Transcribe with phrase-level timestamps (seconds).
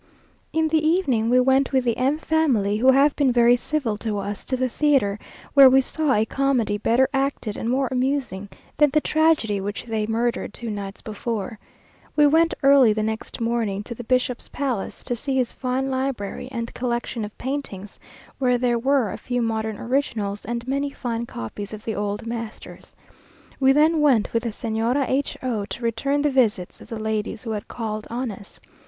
[0.51, 4.17] In the evening we went with the M family, who have been very civil to
[4.17, 5.19] us, to the theatre,
[5.53, 10.07] where we saw a comedy better acted and more amusing than the tragedy which they
[10.07, 11.59] murdered two nights before.
[12.15, 16.49] We went early the next morning to the bishop's palace, to see his fine library
[16.51, 17.99] and collection of paintings,
[18.39, 22.95] where there were a few modern originals and many fine copies of the old masters.
[23.59, 27.43] We then went with the Señora H o, to return the visits of the ladies
[27.43, 28.59] who had called on us.